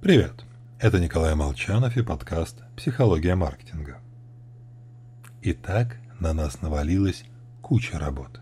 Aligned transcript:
Привет, 0.00 0.44
это 0.78 1.00
Николай 1.00 1.34
Молчанов 1.34 1.96
и 1.96 2.02
подкаст 2.02 2.62
«Психология 2.76 3.34
маркетинга». 3.34 3.98
Итак, 5.42 5.96
на 6.20 6.32
нас 6.32 6.62
навалилась 6.62 7.24
куча 7.62 7.98
работы. 7.98 8.40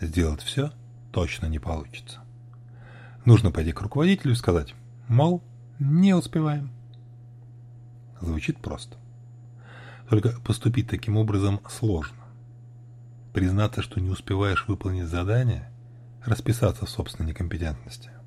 Сделать 0.00 0.42
все 0.42 0.72
точно 1.12 1.46
не 1.46 1.60
получится. 1.60 2.18
Нужно 3.24 3.52
пойти 3.52 3.70
к 3.70 3.80
руководителю 3.82 4.32
и 4.32 4.36
сказать, 4.36 4.74
мол, 5.06 5.44
не 5.78 6.12
успеваем. 6.12 6.72
Звучит 8.20 8.58
просто. 8.58 8.96
Только 10.10 10.30
поступить 10.40 10.88
таким 10.88 11.18
образом 11.18 11.60
сложно. 11.70 12.24
Признаться, 13.32 13.80
что 13.80 14.00
не 14.00 14.10
успеваешь 14.10 14.66
выполнить 14.66 15.06
задание, 15.06 15.70
расписаться 16.24 16.84
в 16.84 16.90
собственной 16.90 17.28
некомпетентности– 17.28 18.10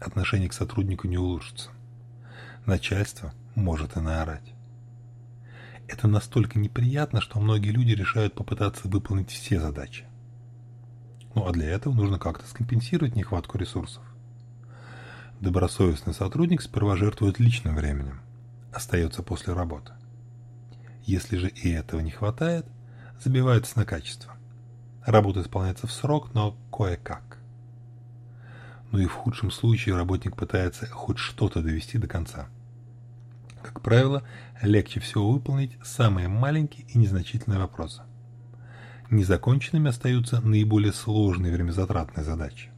отношение 0.00 0.48
к 0.48 0.54
сотруднику 0.54 1.06
не 1.06 1.18
улучшится. 1.18 1.70
Начальство 2.66 3.32
может 3.54 3.96
и 3.96 4.00
наорать. 4.00 4.54
Это 5.88 6.08
настолько 6.08 6.58
неприятно, 6.58 7.20
что 7.20 7.40
многие 7.40 7.70
люди 7.70 7.92
решают 7.92 8.34
попытаться 8.34 8.88
выполнить 8.88 9.30
все 9.30 9.60
задачи. 9.60 10.04
Ну 11.34 11.46
а 11.46 11.52
для 11.52 11.68
этого 11.68 11.92
нужно 11.92 12.18
как-то 12.18 12.46
скомпенсировать 12.46 13.16
нехватку 13.16 13.58
ресурсов. 13.58 14.02
Добросовестный 15.40 16.14
сотрудник 16.14 16.62
сперва 16.62 16.96
жертвует 16.96 17.40
личным 17.40 17.74
временем, 17.74 18.20
остается 18.72 19.22
после 19.22 19.52
работы. 19.52 19.92
Если 21.04 21.38
же 21.38 21.48
и 21.48 21.70
этого 21.70 22.00
не 22.00 22.10
хватает, 22.10 22.66
забивается 23.18 23.78
на 23.78 23.84
качество. 23.84 24.34
Работа 25.04 25.40
исполняется 25.40 25.86
в 25.86 25.92
срок, 25.92 26.34
но 26.34 26.56
кое-как 26.70 27.39
но 28.90 28.98
и 28.98 29.06
в 29.06 29.12
худшем 29.12 29.50
случае 29.50 29.96
работник 29.96 30.36
пытается 30.36 30.86
хоть 30.86 31.18
что-то 31.18 31.62
довести 31.62 31.98
до 31.98 32.08
конца. 32.08 32.48
Как 33.62 33.82
правило, 33.82 34.22
легче 34.62 35.00
всего 35.00 35.30
выполнить 35.30 35.76
самые 35.82 36.28
маленькие 36.28 36.86
и 36.88 36.98
незначительные 36.98 37.60
вопросы. 37.60 38.02
Незаконченными 39.10 39.88
остаются 39.88 40.40
наиболее 40.40 40.92
сложные 40.92 41.52
времязатратные 41.52 42.24
задачи. 42.24 42.70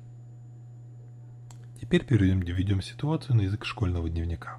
Теперь 1.80 2.05
переведем 2.05 2.80
ситуацию 2.80 3.36
на 3.36 3.42
язык 3.42 3.64
школьного 3.64 4.08
дневника. 4.08 4.58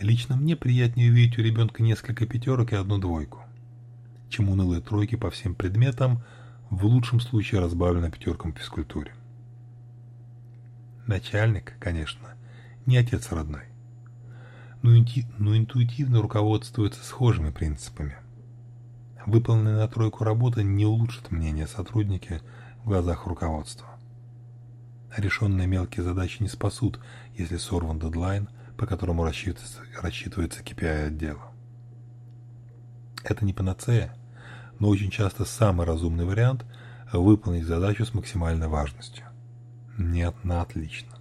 Лично 0.00 0.36
мне 0.36 0.56
приятнее 0.56 1.10
увидеть 1.10 1.38
у 1.38 1.42
ребенка 1.42 1.82
несколько 1.82 2.26
пятерок 2.26 2.72
и 2.72 2.76
одну 2.76 2.98
двойку, 2.98 3.42
чем 4.28 4.48
унылые 4.48 4.80
тройки 4.80 5.14
по 5.14 5.30
всем 5.30 5.54
предметам, 5.54 6.22
в 6.68 6.84
лучшем 6.84 7.20
случае 7.20 7.60
разбавлены 7.60 8.10
пятерком 8.10 8.52
по 8.52 8.58
физкультуре. 8.58 9.14
Начальник, 11.06 11.74
конечно, 11.80 12.34
не 12.86 12.96
отец 12.96 13.30
родной, 13.30 13.64
но, 14.80 14.96
инти 14.96 15.26
но 15.38 15.54
интуитивно 15.54 16.22
руководствуется 16.22 17.04
схожими 17.04 17.50
принципами. 17.50 18.16
Выполненная 19.26 19.76
на 19.76 19.88
тройку 19.88 20.24
работа 20.24 20.62
не 20.62 20.86
улучшит 20.86 21.30
мнение 21.30 21.66
сотрудника 21.66 22.40
в 22.82 22.88
глазах 22.88 23.26
руководства. 23.26 23.88
Решенные 25.14 25.66
мелкие 25.66 26.04
задачи 26.04 26.42
не 26.42 26.48
спасут, 26.48 26.98
если 27.34 27.58
сорван 27.58 27.98
дедлайн, 27.98 28.48
по 28.78 28.86
которому 28.86 29.24
рассчитывается, 29.24 29.80
рассчитывается 30.00 30.62
KPI 30.62 31.06
отдела. 31.08 31.52
Это 33.22 33.44
не 33.44 33.52
панацея, 33.52 34.16
но 34.78 34.88
очень 34.88 35.10
часто 35.10 35.44
самый 35.44 35.86
разумный 35.86 36.24
вариант– 36.24 36.64
выполнить 37.12 37.64
задачу 37.64 38.04
с 38.06 38.14
максимальной 38.14 38.68
важностью. 38.68 39.26
Нет, 39.96 40.34
на 40.44 40.60
отлично. 40.60 41.18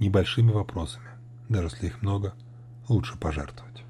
Небольшими 0.00 0.50
вопросами, 0.50 1.10
даже 1.48 1.68
если 1.68 1.86
их 1.88 2.00
много, 2.00 2.34
лучше 2.88 3.18
пожертвовать. 3.18 3.83